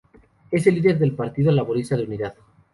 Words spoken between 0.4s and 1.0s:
Es el líder